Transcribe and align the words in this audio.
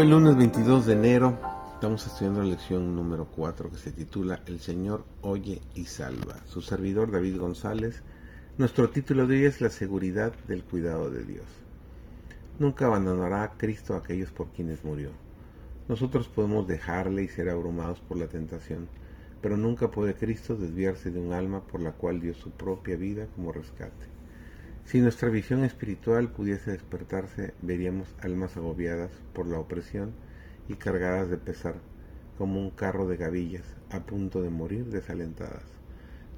Hoy 0.00 0.08
lunes 0.08 0.34
22 0.34 0.86
de 0.86 0.94
enero 0.94 1.38
estamos 1.74 2.06
estudiando 2.06 2.40
la 2.40 2.48
lección 2.48 2.96
número 2.96 3.26
4 3.36 3.68
que 3.68 3.76
se 3.76 3.92
titula 3.92 4.40
El 4.46 4.58
Señor 4.58 5.04
oye 5.20 5.60
y 5.74 5.84
salva. 5.84 6.38
Su 6.46 6.62
servidor 6.62 7.10
David 7.10 7.38
González. 7.38 8.02
Nuestro 8.56 8.88
título 8.88 9.26
de 9.26 9.36
hoy 9.36 9.44
es 9.44 9.60
La 9.60 9.68
seguridad 9.68 10.32
del 10.48 10.64
cuidado 10.64 11.10
de 11.10 11.22
Dios. 11.24 11.44
Nunca 12.58 12.86
abandonará 12.86 13.42
a 13.42 13.52
Cristo 13.58 13.92
a 13.92 13.98
aquellos 13.98 14.30
por 14.30 14.46
quienes 14.52 14.82
murió. 14.84 15.10
Nosotros 15.86 16.28
podemos 16.28 16.66
dejarle 16.66 17.24
y 17.24 17.28
ser 17.28 17.50
abrumados 17.50 18.00
por 18.00 18.16
la 18.16 18.28
tentación, 18.28 18.88
pero 19.42 19.58
nunca 19.58 19.90
puede 19.90 20.14
Cristo 20.14 20.56
desviarse 20.56 21.10
de 21.10 21.20
un 21.20 21.34
alma 21.34 21.60
por 21.60 21.82
la 21.82 21.92
cual 21.92 22.22
dio 22.22 22.32
su 22.32 22.50
propia 22.52 22.96
vida 22.96 23.26
como 23.36 23.52
rescate. 23.52 24.19
Si 24.90 25.00
nuestra 25.00 25.28
visión 25.28 25.62
espiritual 25.62 26.32
pudiese 26.32 26.72
despertarse, 26.72 27.54
veríamos 27.62 28.08
almas 28.20 28.56
agobiadas 28.56 29.12
por 29.32 29.46
la 29.46 29.60
opresión 29.60 30.14
y 30.68 30.74
cargadas 30.74 31.30
de 31.30 31.36
pesar, 31.36 31.76
como 32.36 32.58
un 32.58 32.70
carro 32.70 33.06
de 33.06 33.16
gavillas 33.16 33.62
a 33.90 34.00
punto 34.00 34.42
de 34.42 34.50
morir 34.50 34.86
desalentadas. 34.86 35.62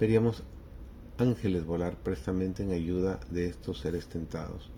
Veríamos 0.00 0.44
ángeles 1.18 1.66
volar 1.66 1.98
prestamente 1.98 2.62
en 2.62 2.72
ayuda 2.72 3.20
de 3.28 3.48
estos 3.48 3.80
seres 3.80 4.06
tentados, 4.06 4.70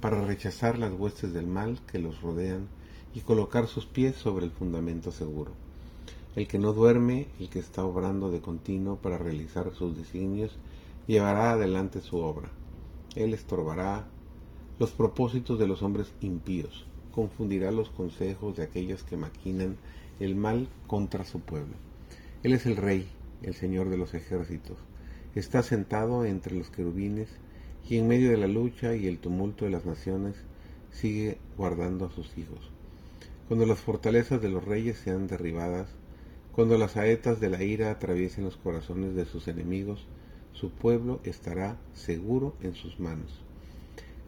para 0.00 0.26
rechazar 0.26 0.76
las 0.76 0.92
huestes 0.92 1.32
del 1.32 1.46
mal 1.46 1.78
que 1.86 2.00
los 2.00 2.22
rodean 2.22 2.66
y 3.14 3.20
colocar 3.20 3.68
sus 3.68 3.86
pies 3.86 4.16
sobre 4.16 4.46
el 4.46 4.50
fundamento 4.50 5.12
seguro. 5.12 5.52
El 6.34 6.48
que 6.48 6.58
no 6.58 6.72
duerme, 6.72 7.28
el 7.38 7.50
que 7.50 7.60
está 7.60 7.84
obrando 7.84 8.32
de 8.32 8.40
continuo 8.40 8.96
para 8.96 9.16
realizar 9.16 9.72
sus 9.74 9.96
designios, 9.96 10.58
llevará 11.06 11.52
adelante 11.52 12.00
su 12.00 12.16
obra 12.16 12.50
él 13.16 13.34
estorbará 13.34 14.06
los 14.78 14.90
propósitos 14.90 15.58
de 15.58 15.66
los 15.66 15.82
hombres 15.82 16.12
impíos, 16.20 16.86
confundirá 17.12 17.70
los 17.70 17.90
consejos 17.90 18.56
de 18.56 18.64
aquellos 18.64 19.02
que 19.02 19.16
maquinan 19.16 19.76
el 20.18 20.34
mal 20.34 20.68
contra 20.86 21.24
su 21.24 21.40
pueblo. 21.40 21.74
Él 22.42 22.52
es 22.52 22.66
el 22.66 22.76
Rey, 22.76 23.06
el 23.42 23.54
Señor 23.54 23.88
de 23.90 23.98
los 23.98 24.14
ejércitos. 24.14 24.78
Está 25.34 25.62
sentado 25.62 26.24
entre 26.24 26.56
los 26.56 26.70
querubines 26.70 27.28
y 27.88 27.98
en 27.98 28.08
medio 28.08 28.30
de 28.30 28.36
la 28.36 28.48
lucha 28.48 28.94
y 28.94 29.06
el 29.06 29.18
tumulto 29.18 29.64
de 29.64 29.70
las 29.70 29.84
naciones 29.84 30.36
sigue 30.90 31.38
guardando 31.56 32.06
a 32.06 32.10
sus 32.10 32.36
hijos. 32.38 32.70
Cuando 33.48 33.66
las 33.66 33.80
fortalezas 33.80 34.40
de 34.40 34.48
los 34.48 34.64
reyes 34.64 34.98
sean 34.98 35.26
derribadas, 35.26 35.88
cuando 36.52 36.78
las 36.78 36.92
saetas 36.92 37.40
de 37.40 37.50
la 37.50 37.62
ira 37.62 37.90
atraviesen 37.90 38.44
los 38.44 38.56
corazones 38.56 39.14
de 39.14 39.24
sus 39.24 39.48
enemigos, 39.48 40.06
su 40.52 40.70
pueblo 40.70 41.20
estará 41.24 41.78
seguro 41.94 42.54
en 42.60 42.74
sus 42.74 43.00
manos. 43.00 43.40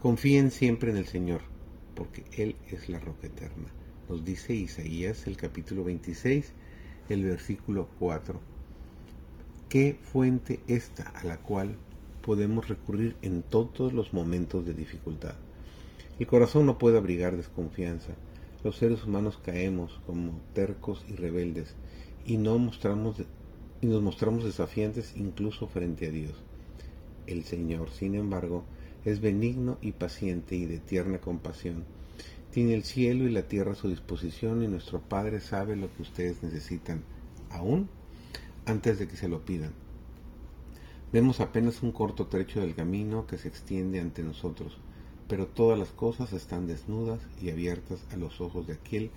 Confíen 0.00 0.50
siempre 0.50 0.90
en 0.90 0.96
el 0.96 1.06
Señor, 1.06 1.42
porque 1.94 2.24
Él 2.32 2.56
es 2.70 2.88
la 2.88 2.98
roca 2.98 3.26
eterna. 3.26 3.68
Nos 4.08 4.24
dice 4.24 4.54
Isaías 4.54 5.26
el 5.26 5.36
capítulo 5.36 5.84
26, 5.84 6.52
el 7.08 7.24
versículo 7.24 7.88
4. 7.98 8.40
¿Qué 9.68 9.98
fuente 10.02 10.60
esta 10.66 11.04
a 11.10 11.24
la 11.24 11.38
cual 11.38 11.76
podemos 12.22 12.68
recurrir 12.68 13.16
en 13.22 13.42
todos 13.42 13.92
los 13.92 14.12
momentos 14.12 14.64
de 14.66 14.74
dificultad? 14.74 15.34
El 16.18 16.26
corazón 16.26 16.66
no 16.66 16.78
puede 16.78 16.98
abrigar 16.98 17.36
desconfianza. 17.36 18.14
Los 18.62 18.76
seres 18.76 19.04
humanos 19.04 19.38
caemos 19.44 20.00
como 20.06 20.40
tercos 20.52 21.04
y 21.08 21.14
rebeldes 21.16 21.74
y 22.24 22.36
no 22.36 22.58
mostramos 22.58 23.16
y 23.80 23.86
nos 23.86 24.02
mostramos 24.02 24.44
desafiantes 24.44 25.14
incluso 25.16 25.66
frente 25.66 26.06
a 26.06 26.10
Dios. 26.10 26.34
El 27.26 27.44
Señor, 27.44 27.90
sin 27.90 28.14
embargo, 28.14 28.64
es 29.04 29.20
benigno 29.20 29.78
y 29.82 29.92
paciente 29.92 30.56
y 30.56 30.66
de 30.66 30.78
tierna 30.78 31.18
compasión. 31.18 31.84
Tiene 32.50 32.74
el 32.74 32.84
cielo 32.84 33.26
y 33.26 33.30
la 33.30 33.42
tierra 33.42 33.72
a 33.72 33.76
su 33.76 33.88
disposición 33.88 34.62
y 34.62 34.68
nuestro 34.68 35.00
Padre 35.00 35.40
sabe 35.40 35.76
lo 35.76 35.92
que 35.94 36.02
ustedes 36.02 36.42
necesitan, 36.42 37.02
aún 37.50 37.88
antes 38.66 38.98
de 38.98 39.08
que 39.08 39.16
se 39.16 39.28
lo 39.28 39.44
pidan. 39.44 39.72
Vemos 41.12 41.40
apenas 41.40 41.82
un 41.82 41.92
corto 41.92 42.26
trecho 42.26 42.60
del 42.60 42.74
camino 42.74 43.26
que 43.26 43.38
se 43.38 43.48
extiende 43.48 44.00
ante 44.00 44.22
nosotros, 44.22 44.78
pero 45.28 45.46
todas 45.46 45.78
las 45.78 45.90
cosas 45.90 46.32
están 46.32 46.66
desnudas 46.66 47.20
y 47.40 47.50
abiertas 47.50 48.04
a 48.12 48.16
los 48.16 48.40
ojos 48.40 48.66
de 48.66 48.74
aquel 48.74 49.10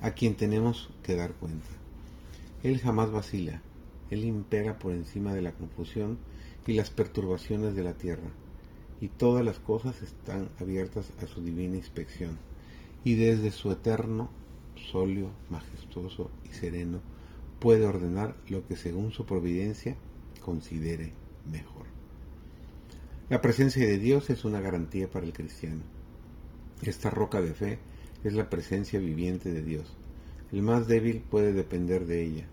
a 0.00 0.12
quien 0.12 0.34
tenemos 0.34 0.90
que 1.02 1.14
dar 1.14 1.32
cuenta. 1.34 1.68
Él 2.62 2.78
jamás 2.78 3.10
vacila, 3.10 3.62
él 4.12 4.24
impera 4.24 4.78
por 4.78 4.92
encima 4.92 5.34
de 5.34 5.40
la 5.40 5.52
confusión 5.52 6.18
y 6.66 6.74
las 6.74 6.90
perturbaciones 6.90 7.74
de 7.74 7.82
la 7.82 7.94
tierra, 7.94 8.30
y 9.00 9.08
todas 9.08 9.42
las 9.42 9.58
cosas 9.58 10.02
están 10.02 10.50
abiertas 10.60 11.12
a 11.22 11.26
su 11.26 11.42
divina 11.42 11.76
inspección, 11.76 12.38
y 13.04 13.14
desde 13.14 13.50
su 13.50 13.72
eterno, 13.72 14.30
solio, 14.90 15.30
majestuoso 15.48 16.30
y 16.44 16.54
sereno, 16.54 17.00
puede 17.58 17.86
ordenar 17.86 18.36
lo 18.48 18.66
que 18.66 18.76
según 18.76 19.12
su 19.12 19.24
providencia 19.24 19.96
considere 20.44 21.14
mejor. 21.50 21.86
La 23.30 23.40
presencia 23.40 23.86
de 23.86 23.98
Dios 23.98 24.28
es 24.28 24.44
una 24.44 24.60
garantía 24.60 25.10
para 25.10 25.24
el 25.24 25.32
cristiano. 25.32 25.82
Esta 26.82 27.08
roca 27.08 27.40
de 27.40 27.54
fe 27.54 27.78
es 28.24 28.34
la 28.34 28.50
presencia 28.50 29.00
viviente 29.00 29.52
de 29.52 29.62
Dios. 29.62 29.96
El 30.52 30.60
más 30.62 30.86
débil 30.86 31.22
puede 31.30 31.54
depender 31.54 32.04
de 32.04 32.22
ella, 32.22 32.46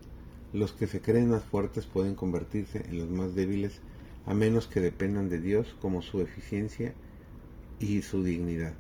los 0.54 0.72
que 0.74 0.88
se 0.88 1.02
creen 1.02 1.30
más 1.30 1.44
fuertes 1.44 1.86
pueden 1.86 2.16
convertirse 2.16 2.86
en 2.90 2.98
los 2.98 3.10
más 3.10 3.36
débiles 3.36 3.82
a 4.26 4.34
menos 4.34 4.68
que 4.68 4.80
dependan 4.80 5.30
de 5.30 5.40
Dios 5.40 5.76
como 5.82 6.02
su 6.02 6.22
eficiencia 6.22 6.94
y 7.80 8.02
su 8.02 8.24
dignidad. 8.24 8.74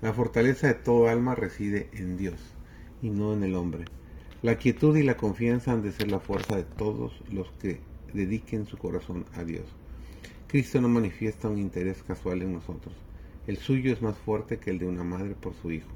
La 0.00 0.12
fortaleza 0.12 0.68
de 0.68 0.74
todo 0.74 1.08
alma 1.08 1.34
reside 1.34 1.88
en 1.92 2.16
Dios 2.16 2.38
y 3.02 3.10
no 3.10 3.34
en 3.34 3.42
el 3.42 3.54
hombre. 3.54 3.84
La 4.42 4.56
quietud 4.56 4.96
y 4.96 5.02
la 5.02 5.16
confianza 5.16 5.72
han 5.72 5.82
de 5.82 5.92
ser 5.92 6.10
la 6.10 6.20
fuerza 6.20 6.56
de 6.56 6.62
todos 6.62 7.12
los 7.30 7.50
que 7.60 7.80
dediquen 8.14 8.66
su 8.66 8.78
corazón 8.78 9.26
a 9.34 9.42
Dios. 9.44 9.64
Cristo 10.46 10.80
no 10.80 10.88
manifiesta 10.88 11.48
un 11.48 11.58
interés 11.58 12.02
casual 12.02 12.42
en 12.42 12.52
nosotros. 12.54 12.94
El 13.46 13.56
suyo 13.56 13.92
es 13.92 14.00
más 14.00 14.16
fuerte 14.16 14.58
que 14.58 14.70
el 14.70 14.78
de 14.78 14.86
una 14.86 15.04
madre 15.04 15.34
por 15.34 15.54
su 15.54 15.72
hijo. 15.72 15.88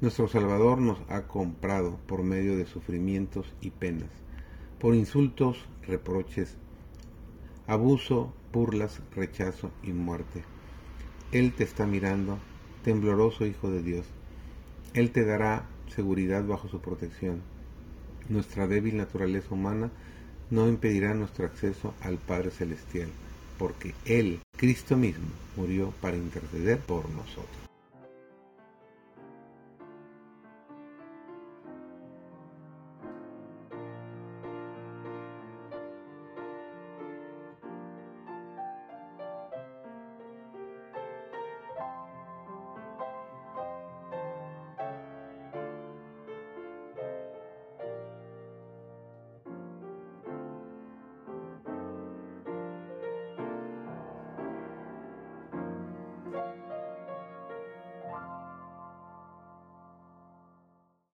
Nuestro 0.00 0.28
Salvador 0.28 0.78
nos 0.80 0.98
ha 1.08 1.22
comprado 1.22 1.98
por 2.06 2.22
medio 2.22 2.56
de 2.56 2.66
sufrimientos 2.66 3.52
y 3.60 3.70
penas, 3.70 4.10
por 4.78 4.94
insultos, 4.94 5.58
reproches, 5.88 6.56
abuso, 7.66 8.32
burlas, 8.52 9.00
rechazo 9.16 9.72
y 9.82 9.90
muerte. 9.90 10.44
Él 11.32 11.52
te 11.52 11.64
está 11.64 11.84
mirando, 11.84 12.38
tembloroso 12.84 13.44
Hijo 13.44 13.72
de 13.72 13.82
Dios. 13.82 14.06
Él 14.94 15.10
te 15.10 15.24
dará 15.24 15.66
seguridad 15.88 16.46
bajo 16.46 16.68
su 16.68 16.80
protección. 16.80 17.42
Nuestra 18.28 18.68
débil 18.68 18.98
naturaleza 18.98 19.52
humana 19.52 19.90
no 20.48 20.68
impedirá 20.68 21.12
nuestro 21.14 21.44
acceso 21.44 21.92
al 22.02 22.18
Padre 22.18 22.52
Celestial, 22.52 23.08
porque 23.58 23.94
Él, 24.04 24.38
Cristo 24.56 24.96
mismo, 24.96 25.26
murió 25.56 25.92
para 26.00 26.16
interceder 26.16 26.78
por 26.78 27.10
nosotros. 27.10 27.67